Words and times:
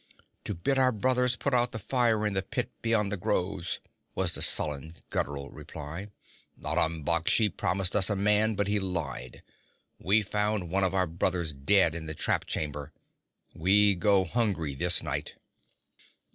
'To 0.45 0.55
bid 0.55 0.79
our 0.79 0.91
brothers 0.91 1.35
put 1.35 1.53
out 1.53 1.71
the 1.71 1.77
fire 1.77 2.25
in 2.25 2.33
the 2.33 2.41
pit 2.41 2.71
beyond 2.81 3.11
the 3.11 3.17
groves,' 3.17 3.79
was 4.15 4.33
the 4.33 4.41
sullen, 4.41 4.95
guttural 5.11 5.51
reply. 5.51 6.07
'Aram 6.65 7.03
Baksh 7.05 7.55
promised 7.55 7.95
us 7.95 8.09
a 8.09 8.15
man, 8.15 8.55
but 8.55 8.67
he 8.67 8.79
lied. 8.79 9.43
We 9.99 10.23
found 10.23 10.71
one 10.71 10.83
of 10.83 10.95
our 10.95 11.05
brothers 11.05 11.53
dead 11.53 11.93
in 11.93 12.07
the 12.07 12.15
trap 12.15 12.45
chamber. 12.45 12.91
We 13.53 13.93
go 13.93 14.25
hungry 14.25 14.73
this 14.73 15.03
night.' 15.03 15.35